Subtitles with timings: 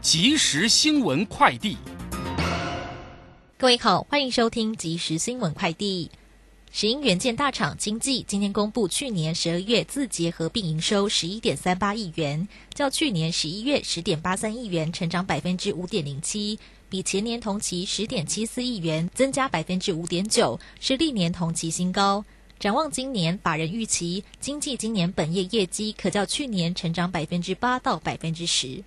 [0.00, 1.76] 即时新闻快递，
[3.58, 6.10] 各位好，欢迎收听即时新闻快递。
[6.70, 16.58] 石英元件大厂经济今天公布去年十二月自结合并营收十一点三八亿元，较去年十一月十点八三亿元成长百分之五点零七，
[16.88, 22.24] 比前年同期十点七四亿元增加百分之五点九，是历年同期新高。
[22.58, 28.82] 展望今年，法人预期经济今年本业业绩可较去年成长百分之八到百分之十。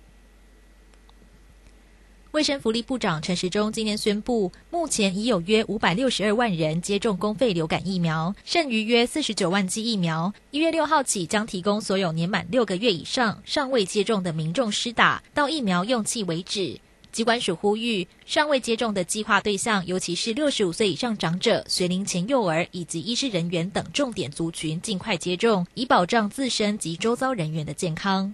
[2.38, 10.32] 卫生福利部长陈时中今天宣布，目前已有约五百六十二万人接种公费流感疫苗，剩余约四十九万剂疫苗。
[10.52, 16.78] 一月六号起将提供所有年满六个月以上尚未接种的民众施打，到疫苗用气为止。
[17.10, 28.32] 机关署呼吁，尚未接种的计划对象，尤其是六十五岁以上长者、学龄前幼儿以及医师人员等重点族群，尽快接种，以保障自身及周遭人员的健康。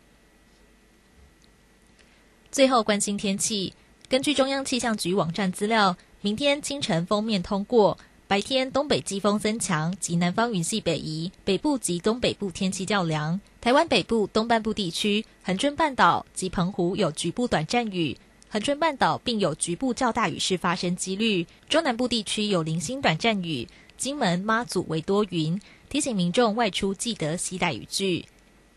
[2.52, 3.72] 最后，关心天气。
[4.06, 13.40] 根据中央气象局网站资料，明天清晨封面通过，白天东北季风增强及南方云系北移，北部及东北部天气较凉。
[13.62, 18.16] 台湾北部东半部地区、恒春半岛及澎湖有局部短暂雨，
[18.50, 21.46] 恒春半岛并有局部较大雨势发生几率。
[21.68, 25.58] 中南部地区有零星短暂雨，金门、妈祖为多云。
[25.88, 28.26] 提醒民众外出记得携带雨具。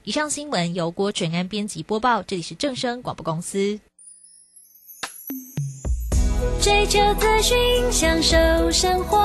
[0.03, 3.79] 以上新闻由郭纯安编辑播报，这里是正声广播公司。
[6.61, 7.57] 追求资讯，
[7.91, 8.37] 享受
[8.71, 9.17] 生活。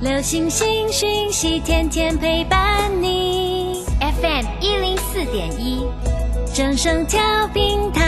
[0.00, 3.84] 流星星讯息，天天陪伴你。
[4.00, 5.84] FM 一零四点一，
[6.54, 8.06] 正声调平台。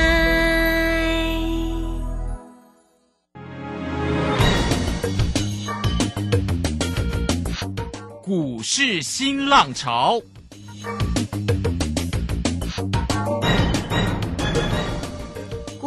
[8.22, 10.20] 股市新浪潮。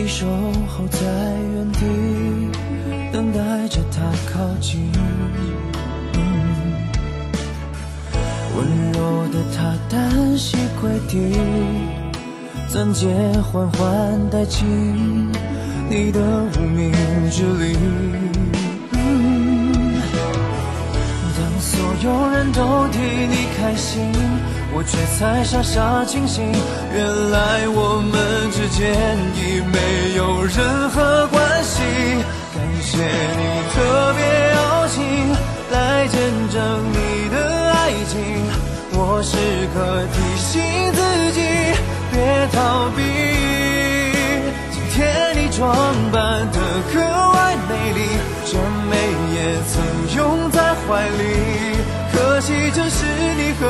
[0.00, 0.26] 你守
[0.68, 1.80] 候在原地，
[3.12, 4.00] 等待着他
[4.30, 4.92] 靠近。
[8.56, 11.36] 温柔的他单膝跪地，
[12.68, 13.08] 钻戒
[13.42, 15.32] 缓缓戴进
[15.90, 16.20] 你的
[16.56, 16.92] 无名
[17.32, 17.76] 指里。
[22.02, 24.12] 有人都替你开心。
[24.70, 26.44] 我却才傻傻清醒，
[26.92, 28.94] 原来我们之间
[29.34, 31.82] 已没有任何关系。
[32.54, 33.42] 感谢你
[33.72, 34.20] 特别
[34.52, 35.00] 邀请
[35.72, 36.20] 来见
[36.52, 36.58] 证
[36.92, 38.14] 你的爱情，
[38.92, 39.36] 我时
[39.72, 40.60] 刻提醒
[40.92, 41.00] 自
[41.32, 41.40] 己
[42.12, 43.00] 别逃避。
[44.70, 45.64] 今天你装
[46.12, 46.60] 扮得
[46.92, 47.00] 格
[47.32, 47.98] 外美丽，
[48.44, 48.52] 这
[48.86, 48.92] 美
[49.34, 49.36] 也
[49.66, 49.72] 曾
[50.14, 51.47] 拥在怀里。
[53.60, 53.64] 和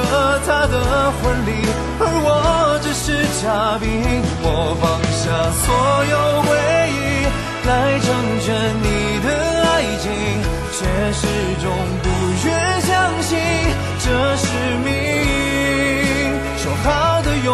[0.47, 1.51] 他的婚礼，
[1.99, 3.89] 而我只是嘉宾。
[4.43, 4.85] 我放
[5.17, 5.65] 下所
[6.05, 6.49] 有回
[6.93, 7.25] 忆，
[7.67, 8.07] 来成
[8.45, 8.47] 全
[8.83, 8.87] 你
[9.25, 9.29] 的
[9.65, 10.07] 爱情，
[10.77, 10.79] 却
[11.13, 11.25] 始
[11.63, 11.67] 终
[12.03, 12.07] 不
[12.45, 12.47] 愿
[12.83, 13.31] 相信
[14.05, 14.07] 这
[14.37, 14.45] 是
[14.85, 14.87] 命。
[16.59, 17.49] 说好的永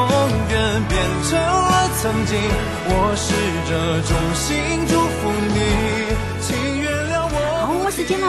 [0.51, 0.55] 远
[0.89, 0.93] 变
[1.31, 2.35] 成了曾经，
[2.89, 3.31] 我试
[3.71, 3.73] 着
[4.03, 4.85] 衷心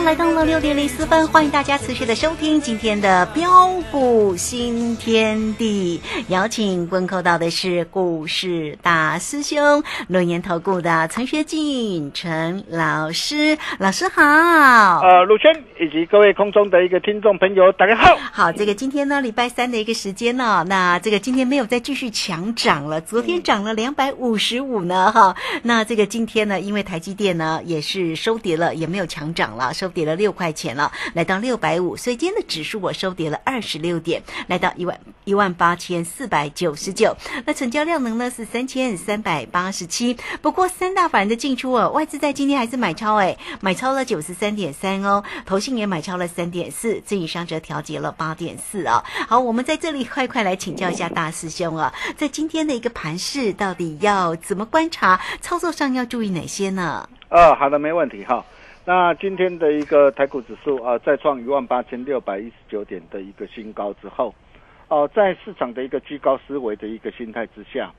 [0.05, 5.99] 来到了六点零四分，欢迎大家持续的收听今天的标股新天地。
[6.27, 14.21] 邀请问候到的是股市大师兄轮研投顾的陈学进陈老师，老师好。
[14.21, 18.15] 呃，陆轩以及各位空中的一个听众朋友，大家好。
[18.31, 25.35] 好，这个今天呢礼拜三的一个时间呢，那这个今天没有再继续强涨了，昨天涨了两百五十五呢，哈。
[25.63, 29.57] 那这个今天呢，因为台积电呢也是收跌了，也没有强涨。
[29.57, 31.95] 了收跌了六块钱了，来到六百五。
[31.95, 37.15] 所以今天的指数我收跌了二十六点，来到一万一万八千四百九十九。
[37.45, 40.17] 那成交量能呢是三千三百八十七。
[40.41, 49.01] 不过三大法人的进出哦，外资在今天还是买超哎，买超了九十三点三哦，投信也买超了三点四，自营商则调节了八点四啊。
[49.29, 57.07] 好，我们在这里快快来请教一下大师兄啊，在今天的一个盘势到底要怎么观察，操作上要注意哪些呢？
[57.29, 58.43] 啊，好的，没问题哈。
[58.87, 64.31] 那今天的一个台股指数啊，再创一万八千六百一十九点的一个新高之后，
[64.89, 67.91] 哦，在市场的一个居高思维的一个心态之下，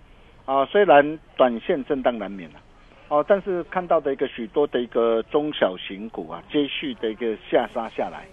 [0.45, 2.61] 啊，虽然短线震荡难免了，
[3.09, 8.25] 哦，但是看到的一个许多的一个中小型股啊，接续的一个下杀下来，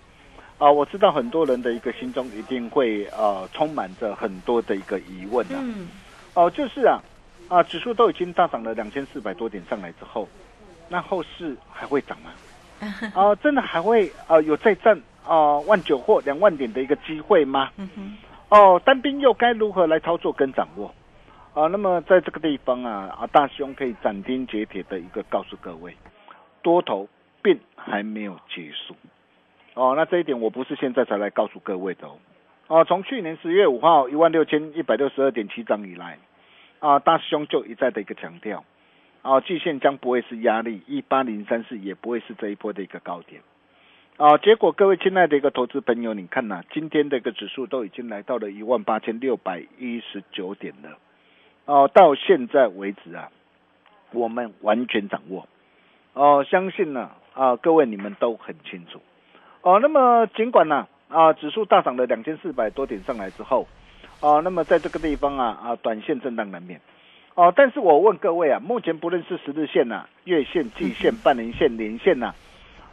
[0.59, 5.87] 啊，我知道很多人的一个心中一定会呃充满着很多的一个疑问啊，嗯，
[6.35, 7.01] 哦，就是啊，
[7.47, 10.29] 啊，指数都已经大涨了两千四百多点上来之后，
[10.89, 12.31] 那后市还会涨吗？
[13.15, 17.71] 啊， 真的还会啊有再战啊万九或两万点的一个机会吗？
[17.77, 18.17] 嗯哼，
[18.49, 20.93] 哦，单兵又该如何来操作跟掌握？
[21.53, 25.95] 啊，那么在这个地方啊，啊，大兄可以斩钉截铁的一个告诉各位，
[26.61, 27.07] 多头
[27.41, 28.95] 并还没有结束。
[29.75, 32.17] 哦，那这一点我不是现在才来告诉各位的哦。
[32.67, 36.17] 哦，从去年十月五号一万六千一百六十二点起涨以来，
[36.79, 38.65] 啊，大师兄就一再的一个强调，
[39.23, 43.41] 啊，季线将不会是压力，一八零三四也不会是这一波的一个高点。
[44.17, 50.97] 啊，结果各位亲爱的一个投资朋友，你看呐、今天的一个指数都已经来到了一万八千六百一十九点了。
[51.65, 53.31] 哦，到现在为止啊，
[54.11, 55.47] 我们完全掌握。
[56.13, 59.01] 哦，相信呢啊，各位你们都很清楚。
[59.61, 63.67] 哦，那么尽管呢啊，指数大涨了两千四百多点上来之后，
[64.19, 66.81] 啊，那么在这个地方啊啊，短线震荡难免。
[67.35, 72.33] 哦，但是我问各位啊，目前不论是十日线呐、月线、季线、半年线、年线呐、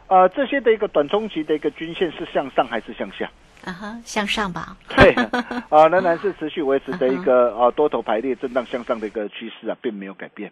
[0.07, 3.29] 呃，这些的一个短中期的一个均线是向上还是向下？
[3.63, 4.75] 啊哈，向上吧。
[4.97, 5.13] 对，
[5.69, 10.51] 啊，仍然是持续维持的一个啊多头排列震荡向上的一个趋势啊，并没有改变。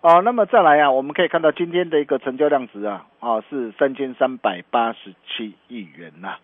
[0.00, 6.38] 啊，那么再来啊，我们可以看到今天的一个成交量值啊，啊是三千三百八十七亿元呐、啊。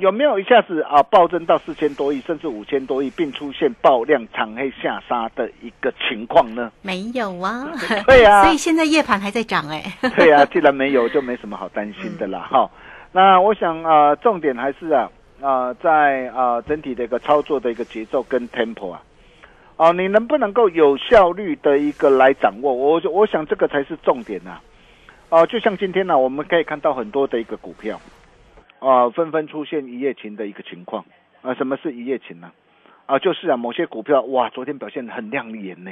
[0.00, 6.72] 有没有一下子啊暴增到四千多亿，甚至五千多亿，并出现爆量长黑下杀的一个情况呢？
[6.82, 7.70] 没有啊，
[8.06, 8.42] 对啊。
[8.44, 9.84] 所以现在夜盘还在涨哎、
[10.16, 12.48] 对啊，既然没有，就没什么好担心的啦。
[12.50, 12.68] 哈、
[13.12, 15.08] 那我想啊、呃重点还是啊
[15.40, 19.00] 啊、呃在啊、呃整体的一个操作的一个节奏跟 tempo 啊，
[19.76, 22.72] 哦、你能不能够有效率的一个来掌握？
[22.72, 24.58] 我我想这个才是重点呐、
[25.28, 28.00] 哦、就像今天呢、我们可以看到很多的一个股票，
[28.78, 31.04] 啊、纷纷出现一夜情的一个情况
[31.42, 32.52] 啊、什么是一夜情呢？
[33.06, 35.90] 啊，就是啊，某些股票哇，昨天表现得很亮眼呢。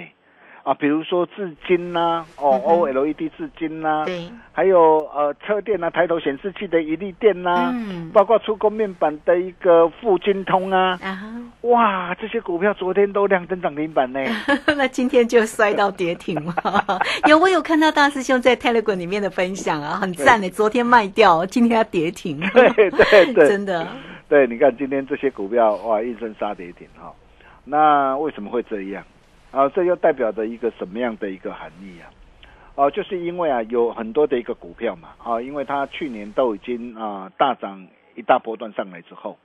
[0.66, 14.18] 啊，比如说至今呐、哦、嗯 OLED 至今呐、对，还有呃车电啊、抬头显示器的一粒电呐、嗯包括出光面板的一个富金通啊，啊，哇，这些股票昨天都亮灯涨停板呢。
[14.76, 16.52] 那今天就摔到跌停了。
[17.28, 20.50] 有我有看到大师兄在 Telegram 里面的分享啊，很赞的。
[20.50, 22.40] 昨天卖掉，今天要跌停。
[22.52, 22.90] 对对
[23.32, 23.86] 对，真的。
[24.28, 27.12] 对，你看今天这些股票哇，一声杀跌停哈、
[27.64, 29.04] 那为什么会这样？
[29.56, 32.12] 啊，这又代表着一个什么样的一个含义啊？
[32.74, 39.38] 哦、就是因为啊，有很多的一个股票嘛，啊，因为它去年都已经啊大涨一大波段上来之后，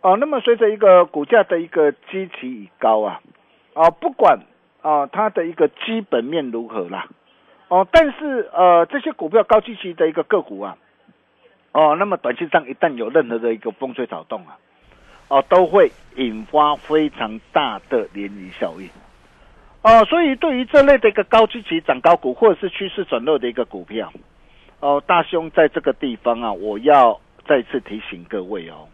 [0.00, 3.20] 哦、那么随着一个股价的一个基期已高啊，
[3.74, 4.38] 啊，不管
[4.80, 7.08] 啊它的一个基本面如何啦，
[7.66, 10.78] 哦，但是呃这些股票高基期的一个个股啊，
[11.72, 14.56] 哦，那么短期上一旦有任何的一个风吹草动啊，
[15.26, 18.88] 哦，都会引发非常大的涟漪效应。
[19.82, 24.12] 哦，所以对于这类的一个高基期涨高股或者是趋势转弱的一个股票，
[24.78, 28.86] 哦，大兄在这个地方啊，我要再次提醒各位哦，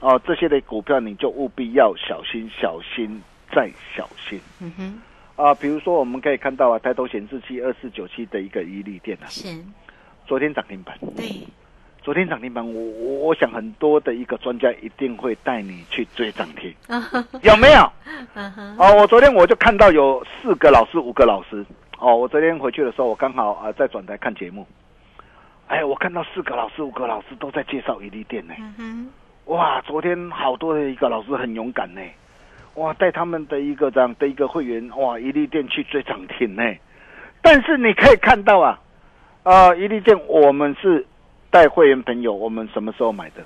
[0.00, 3.22] 哦，这些的股票你就务必要小心、小心
[3.52, 4.40] 再小心。
[4.60, 5.00] 嗯哼，
[5.36, 5.54] 啊。
[5.54, 9.46] 比如说，我们可以看到啊，抬头显示器二四九七的一个伊利电啊，是，
[10.26, 11.46] 昨天涨停板，对，
[12.02, 16.74] 昨天涨停板，我我我想很多的一个专家一定会带你去追涨停，
[17.42, 17.82] 有没有？
[18.76, 21.64] 哦，我昨天我就看到有四个老师、五个老师。
[21.98, 24.66] 哦，我昨天回去的时候，我刚好啊、呃在转台看节目。
[25.68, 28.54] 哎，我看到四个老师、五个老师都在介绍伊利店呢。
[28.78, 29.08] 嗯，
[29.44, 32.00] 哇，昨天好多的一个老师很勇敢呢。
[32.74, 36.62] 哇，带他们的一个这样的一个会员，哇，伊利店去追涨停呢。
[37.40, 38.80] 但是你可以看到啊，
[39.44, 41.06] 啊，伊利店我们是
[41.52, 43.44] 带会员朋友，我们什么时候买的？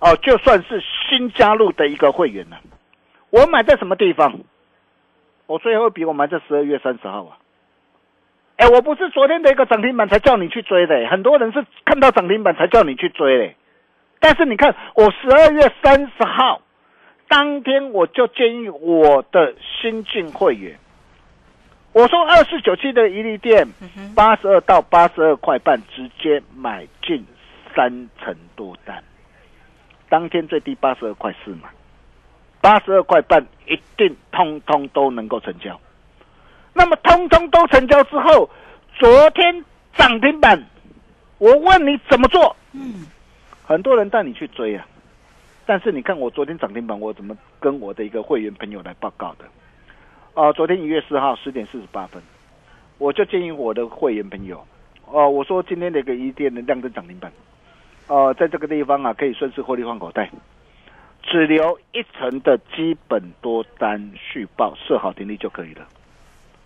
[0.00, 2.56] 哦，就算是新加入的一个会员呢、
[3.30, 4.38] 我买在什么地方？
[5.46, 7.38] 我最后一笔我买在十二月三十号啊。
[8.56, 13.56] 哎，我不是昨天的一个涨停板才叫你去追的，很多人是看到涨停板才叫你去追嘞。
[14.20, 16.60] 但是你看，我十二月三十号
[17.28, 20.78] 当天我就建议我的新进会员，
[21.92, 23.66] 我说二四九七的一利店
[24.14, 27.24] 八十二到八十二块半直接买进
[27.78, 29.00] 三成多单，
[30.08, 31.68] 当天最低八十二块四嘛，
[32.60, 35.80] 八十二块半一定通通都能够成交。
[36.74, 38.50] 那么通通都成交之后，
[38.98, 40.60] 昨天涨停板，
[41.38, 42.56] 我问你怎么做？
[42.72, 43.06] 嗯，
[43.64, 44.84] 很多人带你去追啊，
[45.64, 49.44] 但是你看我昨天涨停板，我怎么跟我的一个会员朋友来报告的？
[50.34, 52.20] 啊、昨天一月四号十点四十八分，
[52.98, 54.66] 我就建议我的会员朋友，
[55.06, 57.32] 哦、我说今天的一个一店的量增涨停板，
[58.08, 60.30] 呃，在这个地方啊，可以顺势获利换口袋，
[61.22, 65.86] 只留一成的基本多单续报，设好停利就可以了。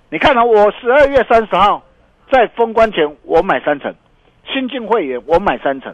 [0.08, 1.82] 你看啊，我十二月三十号
[2.30, 3.92] 在封关前我买三成，
[4.52, 5.92] 新进会员我买三成。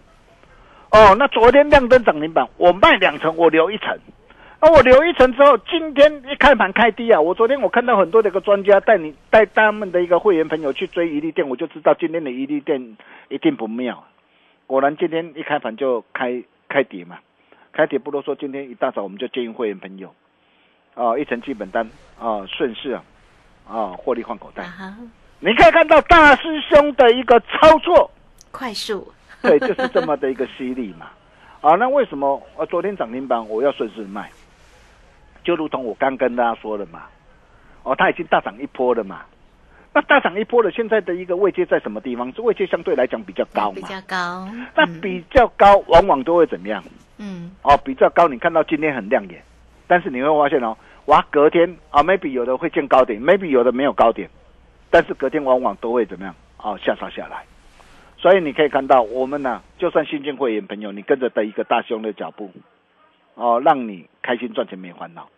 [0.90, 3.98] 哦，那昨天亮灯涨停板，我卖两成，我留一成。
[4.60, 7.20] 那我留一成之后，今天一开盘开低啊！
[7.20, 12.96] 我昨天我看到很多的一个专家带你带他们的一个会员朋友去追一利店，我就知道今天的一利店
[13.28, 14.04] 一定不妙。
[14.68, 17.18] 果然今天一开盘就开开跌嘛，
[17.72, 18.36] 开跌不啰嗦。
[18.38, 20.14] 今天一大早我们就建议会员朋友，
[20.94, 21.88] 啊、一层基本单
[22.20, 23.02] 啊、顺势啊，
[23.66, 24.64] 啊、获利换口袋。
[24.64, 24.94] 啊，
[25.40, 28.10] 你可以看到大师兄的一个操作，
[28.52, 29.10] 快速，
[29.40, 31.06] 对，就是这么的一个犀利嘛。
[31.62, 34.30] 啊，那为什么呃昨天涨停板我要顺势卖？
[35.42, 37.06] 就如同我刚跟大家说的嘛，
[37.84, 39.22] 哦，它已经大涨一波了嘛。
[39.98, 42.32] 那大涨一波的，现在的一个位阶在什么地方？
[42.32, 43.74] 这位阶相对来讲比较高嘛。
[43.74, 46.80] 比较高，那比较高，往往都会怎么样？
[47.18, 49.42] 嗯哦，比较高，你看到今天很亮眼，
[49.88, 50.76] 但是你会发现哦，
[51.06, 54.30] 哇，隔天啊，maybe 有的会见高点，maybe 有的没有高点，
[54.88, 56.32] 但是隔天往往都会怎么样？
[56.58, 57.42] 哦，下杀下来。
[58.18, 62.52] 所以你可以看到，我们呢、就算新进会员朋友，你跟着的一个大兄的脚步，
[63.34, 65.28] 哦，让你开心赚钱没烦恼。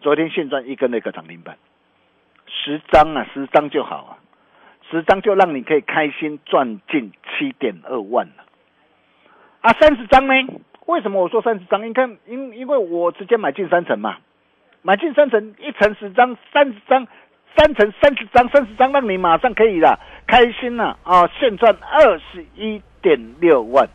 [0.00, 1.58] 昨天现赚一根那个涨停板，
[2.52, 4.12] 十张啊，十张就好啊，
[4.90, 8.44] 十张就让你可以开心赚进七点二万了。
[9.62, 10.32] 啊，三十张呢？
[10.86, 11.86] 为什么我说三十张？
[11.88, 14.16] 你看，因因为我直接买进三层嘛，
[14.82, 17.06] 买进三层，一层十张，三十张，
[17.56, 21.28] 三层三十张，三十张让你马上可以了，开心了啊！
[21.38, 23.88] 现赚二十一点六万，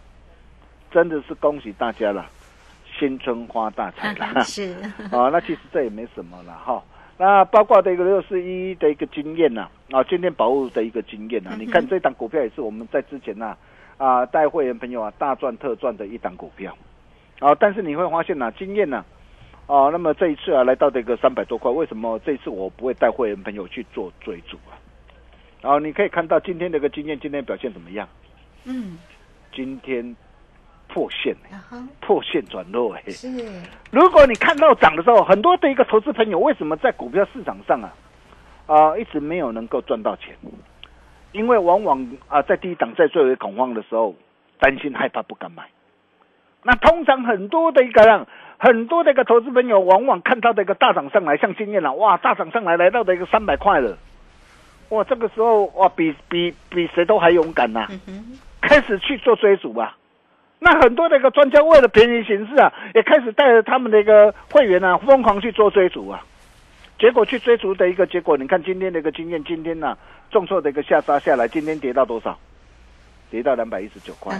[0.90, 2.26] 真的是恭喜大家了，
[2.98, 4.42] 新春发大财了。
[4.48, 4.74] 是，
[5.12, 6.82] 啊， 那其实这也没什么了哈。
[7.18, 13.58] 那包括的一个六四一的一个经验呐、啊，今天保护的一个经验呐、嗯你看这档股票也是我们在之前呐
[13.98, 16.78] 啊带会员朋友啊大赚特赚的一档股票，
[17.40, 19.04] 啊，但是你会发现呐、经验呐、
[19.66, 24.78] 啊，那么这一次啊来到这个三百多块，为什么这一次我不会带会员朋友去做追逐啊？
[25.62, 28.08] 然后你可以看到今天的一个经验，今天表现怎么样？
[28.66, 29.00] 嗯，
[29.52, 30.16] 今天
[30.98, 31.36] 破线、
[32.02, 33.28] 破线转弱哎、是，
[33.92, 37.94] 如果你看到涨的时候，很多的一个投资朋友为什么在股票市场上啊
[38.66, 40.36] 啊、一直没有能够赚到钱？
[41.34, 44.16] 因为往往啊、在低档在最为恐慌的时候，
[44.60, 45.66] 担心害怕不敢买。
[46.64, 48.26] 那通常很多的一个让
[48.58, 53.96] 很多的一个投资朋友，往往看到的一个大涨上来，像今天了，哇，大涨上来来到的一个三百块了，
[54.90, 59.96] 哇，这个时候哇，比比比谁都还勇敢呐、嗯，开始去做追逐啊。
[60.60, 66.24] 那很多的一个专家为了便宜行事啊，也开始带着他们的一个会员啊，疯狂去做追逐啊。
[67.00, 69.96] 结果去追逐的一个结果，你看今天的一个经验，今天呢、
[70.32, 72.38] 重挫的一个下杀下来，今天跌到多少？
[73.30, 74.34] 跌到两百一十九块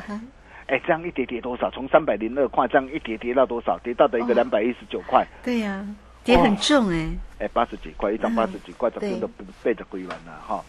[0.66, 1.70] 哎，这样一跌跌多少？
[1.70, 3.78] 从三百零二块这样一跌跌到多少？
[3.80, 5.24] 跌到的一个哦两百一十九块。
[5.44, 5.86] 对呀，
[6.24, 7.10] 跌很重哎，
[7.40, 9.30] 哎，八十几块一张，嗯八十几块，这对真的
[9.64, 10.66] 背着归完了哈。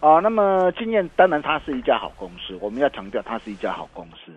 [0.00, 4.30] 啊，那么经验当然它是一家好公司，我们要强调它是一家好公司。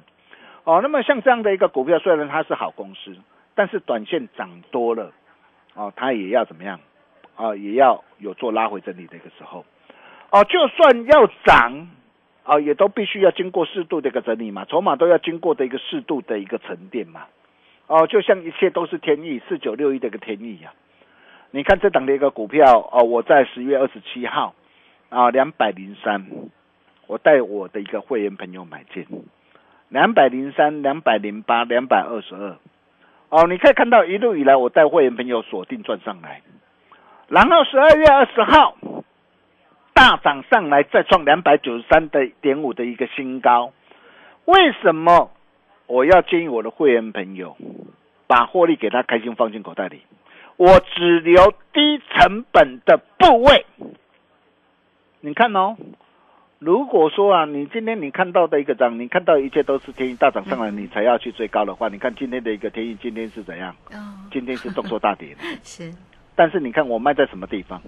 [0.64, 3.16] 哦，那么像这样的一个股票，虽然它是好公司，
[3.54, 5.12] 但是短线涨多了，
[5.74, 6.80] 哦，它也要怎么样？
[7.36, 9.66] 啊，也要有做拉回整理的一个时候。
[10.32, 11.90] 哦，就算要涨，
[12.44, 17.26] 啊，也都必须要经过适度的一个整理嘛，筹码都要经过的一个适度的一个沉淀嘛。
[17.88, 20.74] 哦，就像一切都是天意，四九六一的一个天意呀、
[21.52, 24.56] 你看这档的一个股票哦，我在十月二十七号
[25.10, 26.26] 啊，两百零三，
[27.06, 29.06] 我带我的一个会员朋友买进，
[29.94, 32.58] 两百零三、两百零八、两百二十二，
[33.30, 36.42] 哦，你可以看到一路以来我带会员朋友锁定赚上来，
[37.28, 38.76] 然后十二月二十号
[39.94, 43.72] 大涨上来，再创两百九十三的点五的一个新高，
[44.46, 45.30] 为什么
[45.86, 47.56] 我要建议我的会员朋友
[48.26, 50.02] 把获利给他开心放进口袋里？
[50.58, 53.64] 我只留低成本的部位，
[55.22, 55.78] 你看哦，
[56.64, 63.76] 如果说啊，你今天你看到的一个涨，你看到一切都是天意大涨上来，你才要去追高的话，你看今天的一个天意今天是怎样？
[63.92, 64.00] 哦，
[64.32, 65.42] 今天是动作大跌的。
[65.62, 65.94] 是，
[66.36, 67.82] 但是你看我卖在什么地方？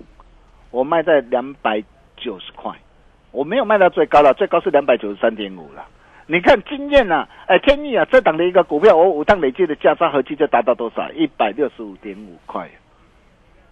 [0.71, 1.81] 我卖在两百
[2.17, 2.69] 九十块，
[3.31, 5.87] 我没有卖到最高了，最高是两百九十三点五了。
[6.27, 11.09] 你看经验啊，哎，天意啊，这档的一个股票，我五趟累计的价差合计就达到多少？
[11.13, 12.69] 一百六十五点五块，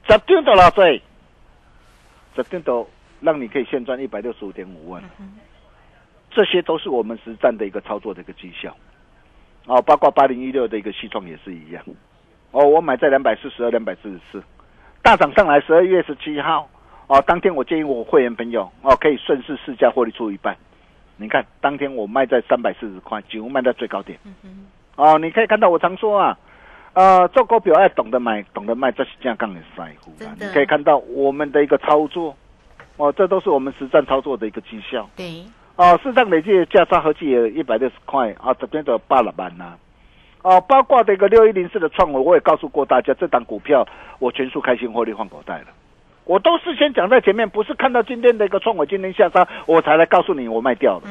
[0.08, 1.02] 十点多少岁？
[2.38, 2.88] 十张都
[3.24, 5.02] 让你可以现赚一百六十五点五万，
[6.30, 8.76] 这些都是我们实战的一个操作的一个绩效。
[9.66, 11.84] 哦，包括八零一六的一个西创也是一样。
[12.52, 14.44] 哦，我买在两百四十二、两百四十四，
[15.02, 16.70] 大涨上来，十二月十七号，
[17.08, 20.56] 哦，当天我建议我会员朋友，哦，可以顺势市价获利出一半。
[21.16, 24.20] 你看，当天我卖在三百四十块，几乎卖在最高点。
[24.96, 26.38] 哦，你可以看到我常说啊，
[26.94, 32.36] 呃，做股票要懂得买，懂得卖，这是这样杠的在乎啊你可以看到我们的一个操作，
[32.98, 35.10] 哦，这都是我们实战操作的一个绩效。
[35.16, 35.44] 对，
[35.76, 39.74] 哦，市场累计的价差合计有一百六十块啊，这边的八了板呐。
[40.44, 43.88] 哦，包括的一个六一零四的创维，我也告诉过大家，这档股票
[44.20, 45.68] 我全数开心获利换口袋了。
[46.26, 51.04] 我都事先讲在前面，不是看到今天的一个创维今天下杀，我才来告诉你我卖掉了。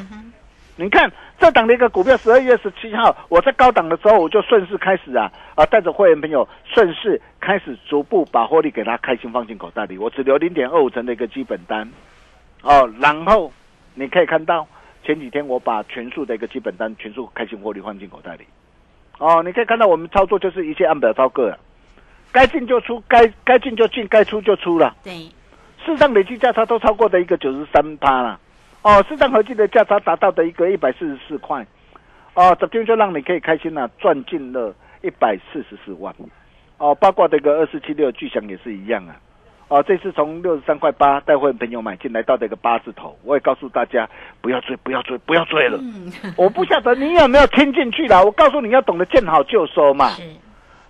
[0.77, 11.89] 你看这档的一个股票，十二月十七号我在高档的时候，我就顺势开始啊啊，带着会员朋友顺势开始逐步把获利给他开心放进口袋里，我只留零点二五成的一个基本单。
[12.63, 13.53] 哦，然后
[13.95, 14.67] 你可以看到
[15.05, 18.47] 前几天我把全数的一个基本单全数开心获利放进口袋里。
[19.19, 21.59] 哦，你可以看到我们操作就是一切按表操课啊，
[22.33, 24.97] 该进就出，该该进就进，该出就出了。
[25.05, 25.29] 对，
[25.85, 28.41] 市场累计价差都超过的一个九十三趴了。
[28.83, 31.65] 哦，市场合计的价差达到的一个一百四十四块。
[32.35, 36.15] 哦，昨天就让你可以开心了、赚进了一百四十四万。
[36.79, 39.15] 哦，包括这个二四七六巨响也是一样啊。
[39.69, 44.09] 哦，这次从六十三块八带会朋友买进来到这个八字头，我也告诉大家
[44.41, 45.79] 不要追，不要追，不要追了。
[46.37, 50.11] 我不晓得你有没有听进去啦，我告诉你要懂得见好就收嘛。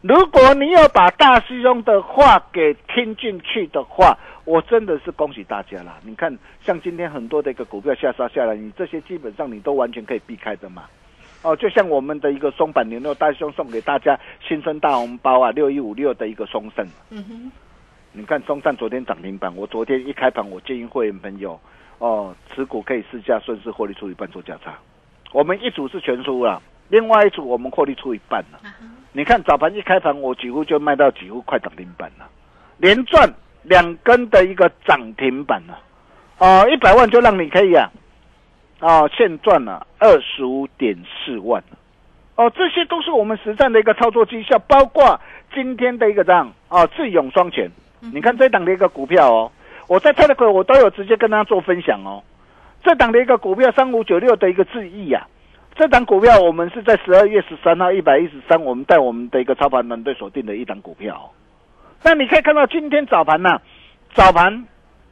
[0.03, 5.99] 是，如果你有把大师兄的话给听进去的话，我真的是恭喜大家啦！
[6.05, 10.85] 你看，像今天很多的一个股票下杀下来，你这些基本上你都完全可以避开的嘛。
[11.43, 16.87] 哦，就像我们的一个松板牛肉大师兄送给大家新春大红包啊，六一五六的一个松盛。
[17.11, 17.53] 嗯哼，
[18.13, 21.59] 你看松盛昨天涨停板，我昨天一开盘我建议会员朋友
[21.99, 24.75] 哦，持股可以试价顺势获利出一半做价差。
[25.33, 28.61] 我们一组是全出了，另外一组我们获利出一半了。
[29.15, 32.27] 你看早盘一开盘，我几乎就卖到几乎快涨停板了，
[32.79, 33.31] 连赚
[33.63, 35.79] 两根的一个涨停板了，
[36.39, 37.91] 哦，一百万就让你可以啊，
[38.81, 41.63] 哦，现赚了二十五点四万。
[42.37, 45.21] 哦，这些都是我们实战的一个操作绩效，包括
[45.55, 47.71] 今天的一个涨哦，智勇双全，
[48.01, 49.53] 你看这档的一个股票哦，
[49.89, 52.25] 我在 Telegram 我都有直接跟大家做分享哦，
[52.83, 55.29] 这档的一个股票三五九六的一个智毅啊。
[55.75, 61.33] 这档股票我们是在十二月十三号一百一十三，我们带我们的一个操盘团队锁定的一档股票。
[62.05, 63.59] 那你可以看到今天早盘呐、
[64.13, 64.67] 早盘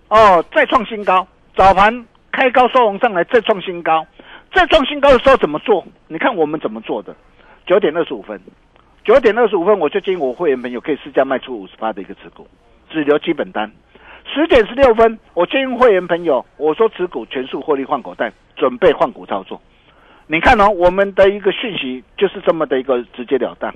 [0.09, 4.07] 哦再创新高，早盘开高收红上来再创新高，
[4.53, 5.83] 再创新高的时候怎么做？
[6.09, 7.17] 你看我们怎么做的？
[7.67, 8.39] 九点二十五分，
[9.03, 12.47] 九点二十五分我就建议我会员朋友可以试价卖出五十八的一个持股，
[12.91, 13.71] 只留基本单。
[14.27, 19.59] 十点十六分，我建议会员朋友我说持股全数获利换口袋，准备换股操作。
[20.31, 23.69] 你看哦，我们的一个讯息就是这么的一个直截了当，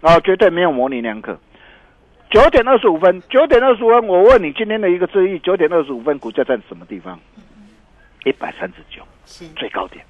[0.00, 1.36] 啊、绝对没有模棱两可。
[2.30, 7.18] 九点二十五分，九点二十五分，我问你今天的一个质疑，九点二十五分股价在什么地方？
[8.24, 10.04] 一百三十九，是，最高点。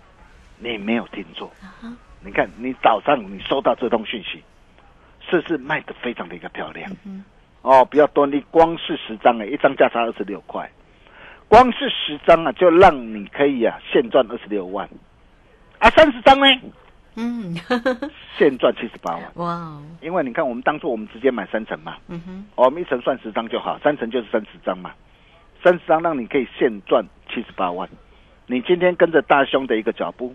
[0.59, 1.51] 你没有听错，
[2.23, 4.43] 你看你早上你收到这通讯息，
[5.31, 6.91] 是不是卖的非常的一个漂亮？
[7.63, 10.71] 哦，不要多，你光是十张哎，一张价差二十六块，
[11.49, 14.87] 光是十张啊，就让你可以啊现赚二十六万，
[15.79, 16.47] 啊三十张呢，
[17.17, 17.55] 嗯，
[18.37, 19.23] 现赚七十八万。
[19.35, 24.93] 哇哦，因为你看，我们当初我们直接买三层嘛，嗯哼，哦我们一层算十张就好，三层就是三十张嘛，
[25.63, 27.89] 三十张让你可以现赚七十八万。
[28.47, 30.35] 你今天跟着大兄的一个脚步，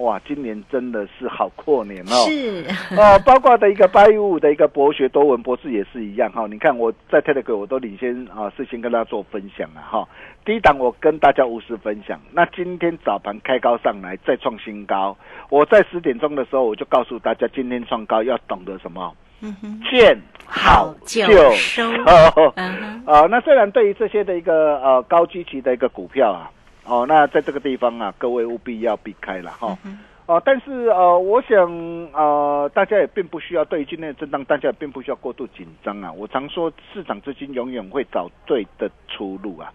[0.00, 2.14] 哇，今年真的是好过年哦。
[2.26, 2.64] 是，
[2.96, 6.46] 哦， 包括的一个八一五的一个博学多闻博士也是一样哈。
[6.50, 10.08] 你看我在 Telegram 我都领先啊，事先跟大家做分享了哈。
[10.44, 15.16] 第一档我跟大家无私分享，那今天早盘开高上来再创新高，
[15.50, 21.82] 我在十点钟的时候我就告诉大家，今天创高要懂得什么，嗯哼，见好就就收。
[23.04, 26.50] 啊，那虽然对于这些的一个呃高基期的一个股票啊，
[26.90, 29.78] 哦，那在这个地方啊，各位务必要避开了哈。
[30.26, 31.58] 哦，但是呃，我想
[32.12, 36.12] 呃，大家也并不需要对于今天的震荡，大家也并不需要过度紧张啊。
[36.12, 39.72] 我常说，市场资金永远会找对的出路啊。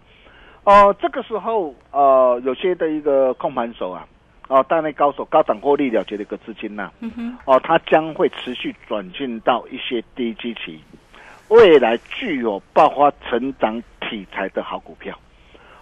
[0.64, 4.06] 哦、这个时候呃，有些的一个控盘手啊，
[4.48, 10.80] 哦，大内高手、高涨获利了结的一个资金呐、嗯哼，哦，它将会持续转进到一些低基期、
[11.48, 15.18] 未来具有爆发成长题材的好股票。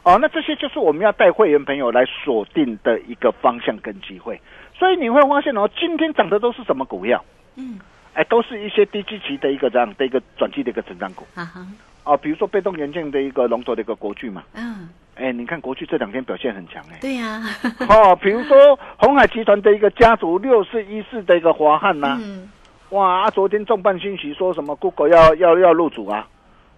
[0.05, 4.41] 哦，那这些就是我们要带会员朋友来锁定的一个方向跟机会。
[4.79, 7.25] 所以你会发现哦，今天涨的都是什么股票？
[7.57, 7.79] 嗯，
[8.13, 11.25] 哎，都是一些低基期的一个这样的一个转机的一个成长股。
[11.35, 11.67] 啊哈，
[12.05, 14.43] 哦，比如说被动元件的一个龙头的一个国巨嘛。
[14.55, 16.99] 嗯，哎，你看国巨这两天表现很强哎。
[17.01, 17.41] 对呀，
[17.89, 22.51] 哦，比如说红海集团的一个家族六四一四的一个华汉呐、嗯，
[22.91, 26.27] 哇，啊昨天重磅讯息说什么 Google 要要要入主啊，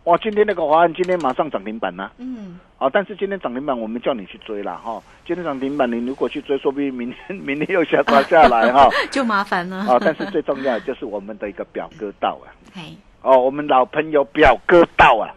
[0.07, 9.79] 哇，今天那个华安今天马上涨停板呐、嗯，啊，但是今天涨停板我们叫你去追了哈、今天涨停板你如果去追，说不定明天 明天又下滑下来哈、 就麻烦了。
[9.79, 12.83] 啊，但是最重要的就是我们的一个表哥到啊，嘿，
[13.23, 15.35] 哦，我们老朋友表哥到啊，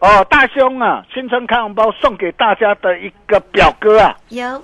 [0.00, 4.62] 哦，大兄啊，新春开红包送给大家的一个表哥啊，有，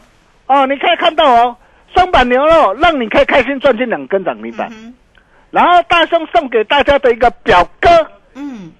[0.48, 1.57] 哦，你可以看到哦，
[1.94, 4.92] 双板牛肉让你可以开心赚进两根涨停板，嗯
[5.50, 7.88] 然后大兄送给大家的一个表哥，
[8.35, 8.70] 嗯，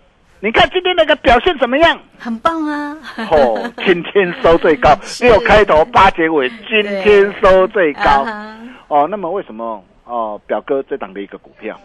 [0.43, 1.99] 你看今天那个表现怎么样？
[2.19, 2.97] 很棒啊。
[3.31, 8.23] 哦，今天收最高， 是六开头八结尾，今天收最高。
[8.23, 8.57] 啊
[8.89, 11.79] 哦，那么为什么哦表哥这档的一个股票，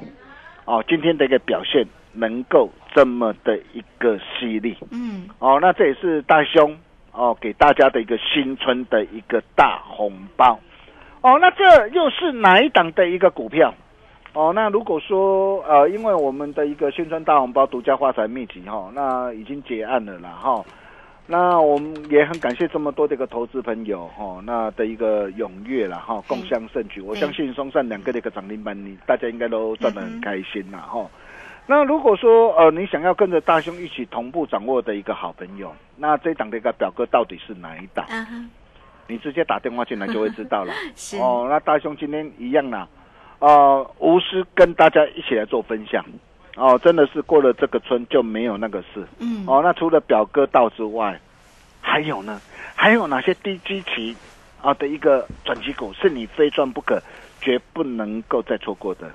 [0.63, 4.77] 哦今天的一个表现能够这么的一个犀利？
[4.91, 6.77] 嗯，哦，那这也是大兄
[7.11, 10.57] 哦给大家的一个新春的一个大红包。
[11.19, 13.73] 哦，那这又是哪一档的一个股票？
[14.35, 20.61] 哦，那如果说呃，因为我们的一个宣传大红包独家发财秘籍哈、那已经结案了啦哈、
[21.25, 26.99] 那我们也很感谢这么多的一个投资朋友哈、那的一个踊跃了哈、共襄盛举。
[26.99, 31.09] 我相信松山两个的一个涨停板，你大家应该都赚得很开心啦哈、
[31.65, 38.05] 那如果说呃你想要跟着大兄一起同步掌握的一个好朋友，那这档的一个表哥到底是哪一档？
[39.07, 40.73] 你直接打电话进来就会知道了。
[41.21, 42.85] 哦，那大兄今天一样啦，
[43.39, 46.03] 呃，无私跟大家一起来做分享。
[46.55, 49.05] 哦，真的是过了这个村就没有那个事。
[49.19, 51.19] 嗯，哦，那除了表哥道之外，
[51.81, 52.39] 还有呢？
[52.75, 54.15] 还有哪些低基期
[54.61, 57.01] 啊的一个转机股是你非赚不可，
[57.41, 59.11] 绝不能够再错过的？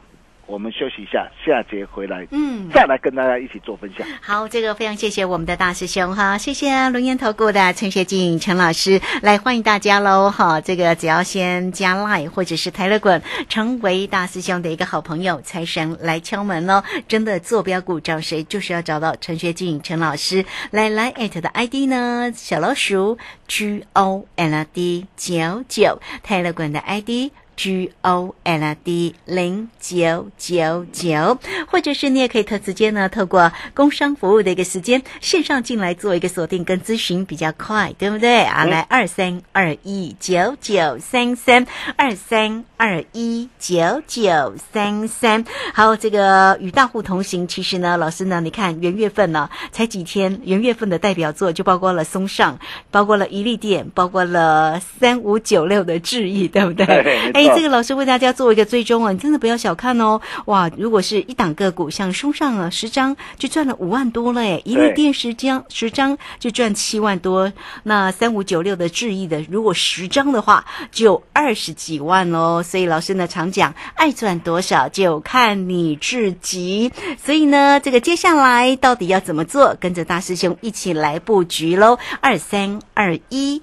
[0.50, 2.68] 我们休息一下，下节回来，嗯。
[2.74, 4.04] 再来跟大家一起做分享。
[4.20, 10.60] 好，这个非常谢谢我们的大师兄哈，谢谢龙岩投顾的陈学静陈老师来欢迎大家喽哈。
[10.60, 16.82] 这个只要先加 Line 或者是台乐滚，成为大师兄的一个好朋友，财神来敲门喽。
[17.06, 20.44] 真的坐标股找谁，就是要找到陈学静陈老师。
[20.72, 27.30] 来来 at 的 ID 呢，小老鼠 G O L D 九九，泰勒滚的 ID。
[27.60, 38.64] G O L D 零九九九，或者是你也可以特直接呢，透过工商服务的一个时间线上进来做一个锁定跟咨询，比较快，对不对啊？
[38.64, 45.44] 来二三二一九九三三二三二一九九三三。
[45.74, 52.58] 好，这个与大户同行，其实呢，老师呢，你看元月份呢才几天，元月份的代表作就包括了松上，
[52.90, 56.86] 包括了一利店，包括了三五九六的智毅，对不对？
[57.34, 60.20] 哎，这个老师为大家做一个追踪啊，你真的不要小看哦。
[60.46, 72.62] 哇，如果是一档个股，像松上啊，十张就赚了五万多了哎，一利对店十张十张就赚七万多，那三五九六的智毅的，如果十张的话，就二十几万喽。
[72.62, 76.92] 所以老师呢常讲，爱赚多少就看你自己。
[77.24, 79.76] 所以呢，这个接下来到底要怎么做？
[79.80, 83.62] 跟着大师兄一起来布局喽，二三二一。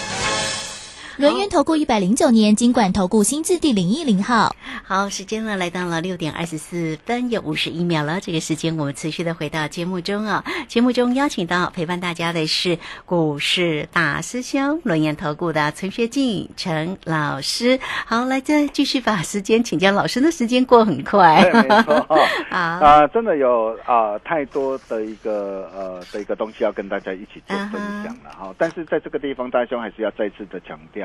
[1.17, 4.55] 轮源投顾一百零九年金管投顾新字第零一零号。
[4.83, 8.19] 好，时间呢来到了六点二十四分有五十一秒了。
[8.21, 17.79] 这个时间我们持续的回到节目中啊，节目中邀请到陪伴大家的是股市大师兄轮研投顾的陈学进陈老师。
[18.05, 21.43] 好，来再继续把时间请教老师的时间过很快。
[21.43, 22.07] 对，没错
[22.49, 28.53] 啊、真的有啊、太多的一个呃的一个东西要跟大家一起做分享了哈。
[28.57, 31.00] 但是在这个地方，大兄还是要再次的强调，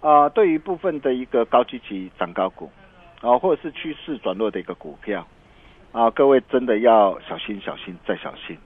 [0.00, 2.70] 啊、对于部分的一个高基期涨高股，
[3.20, 5.26] 啊、或者是趋势转弱的一个股票，
[5.92, 8.58] 啊、各位真的要小心、小心再小心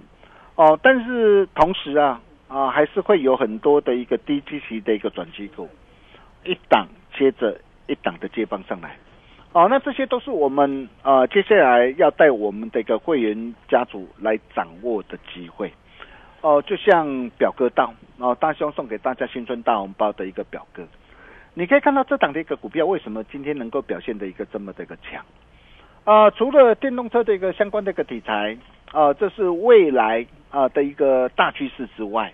[0.55, 0.79] 哦。
[0.83, 5.69] 但是同时啊啊、还是会有很多的一个低基期的一个转机股，
[6.45, 6.87] 一档
[7.19, 8.97] 接着一档的接棒上来。
[9.53, 15.73] 哦，那这些都是我们呃接下来要带我们的一个会员家族来掌握的机会。
[16.46, 20.85] 哦，就像表哥到哦，大兄送给大家新春大红包的一个表哥，
[21.54, 25.24] 你可以看到这档的一个股票为什么今天能够表现的一个这么的一个强？
[26.04, 28.56] 啊、除了电动车的一个相关的一个题材，
[28.92, 32.32] 啊、这是未来啊、的一个大趋势之外，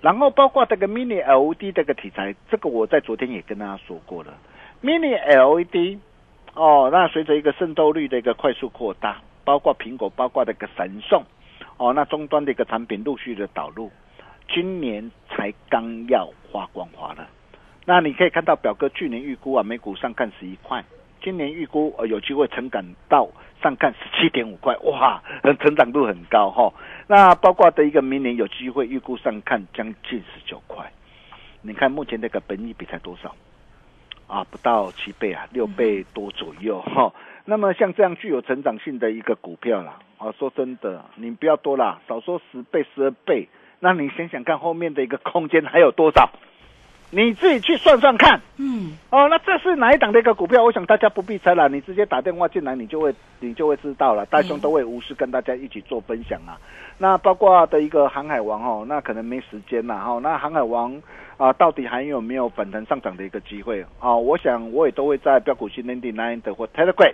[0.00, 4.32] 然后包括这个 mini LED 这个题材，这个我在昨天也跟大家说过了
[4.84, 5.98] ，mini LED
[6.54, 11.24] 哦，那随着一个渗透率的一个快速扩大，包括苹果，包括这个神送，
[11.82, 13.90] 哦，那终端的一个产品陆续的导入，
[14.48, 17.26] 今年才刚要花光花了。
[17.84, 20.84] 那你可以看到表哥去年预估啊，每股上看十一块，
[21.20, 23.28] 今年预估呃有机会成长到
[23.60, 25.20] 上看十七点五块，哇，
[25.58, 26.72] 成长度很高哈、
[27.08, 30.88] 那包括的一个明年有机会预估上看将近十九块，
[31.62, 33.34] 你看目前这个本益比才多少？
[34.28, 37.12] 啊，不到七倍啊，六倍多左右哈、
[37.44, 43.48] 那么像这样具有成长性的一个股票啦，啊，说真的，你不要多啦，少说十倍、十二倍，
[43.80, 46.30] 那你想想看后面的一个空间还有多少？
[47.14, 48.40] 你自己去算算看。
[48.56, 50.64] 嗯，哦，那这是哪一档的一个股票？
[50.64, 54.24] 我想大家不必猜了，你直接打电话进来，你就会你就会知道了。
[54.26, 56.56] 大兄都会无私跟大家一起做分享啊。
[56.96, 60.18] 那包括的一个航海王哦，那可能没时间了哈。
[60.22, 61.02] 那航海王
[61.36, 64.14] 啊、到底还有没有反弹上涨的一个机会啊？
[64.14, 67.12] 我想我也都会在标股新 Ninety Nine 的或 Telegram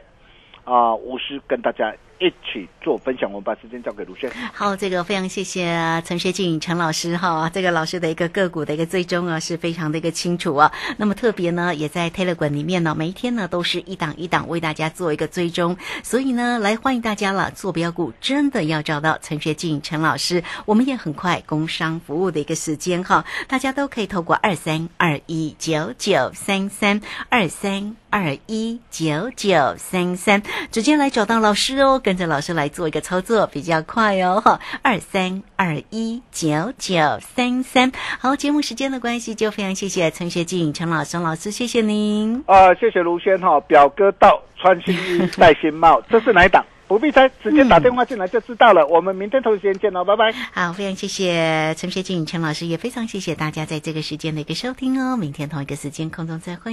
[0.79, 3.29] 啊，无私跟大家一起做分享。
[3.29, 4.31] 我们把时间交给卢轩。
[4.53, 10.71] 好，这个非常谢谢陈学静陈老师哈，这个老师的一个个股的一个追踪啊，是非常的一个清楚啊。
[10.97, 27.97] 那么特别呢，也在 Telegram 里面呢，每一天呢都是一档一档为大家做一个追踪，所以呢，来欢迎大家了，做标股真的要找到陈学静陈老师，我们也很快工商服务的一个时间哈，大家都可以透过二三二一九九三三二三。
[28.11, 34.61] 二一九九三三，直接来找到老师哦，跟着老师来做一个操作，比较快哦哈。
[34.83, 42.43] 二三二一九九三三，好，节目时间的关系，就非常谢谢陈学静陈老师老师，谢谢您。
[42.47, 46.65] 啊，谢谢卢轩哈，表哥到穿新衣戴新帽，这是哪一档？
[46.87, 48.87] 不必猜，直接打电话进来就知道了。
[48.87, 50.33] 我们明天同一时间见喽，拜拜。
[50.55, 55.15] 好，非常谢谢陈学静陈老师，也非常谢谢大家在这个时间的一个收听哦。
[55.15, 56.73] 明天同一个时间空中再会。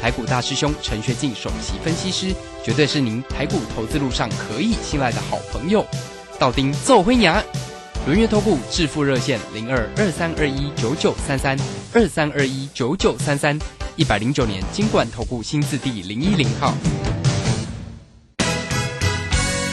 [0.00, 2.34] 台股大师兄陈学进首席分析师，
[2.64, 5.84] 绝对是您台股投资路上可以信赖的好朋友。
[6.38, 7.42] 道丁奏灰牙，
[8.06, 11.54] 轮月投顾致富热线零二二三二一九九三三
[11.92, 13.58] 二三二一九九三三，
[13.94, 16.72] 一百零九年金管投顾新字第零一零号。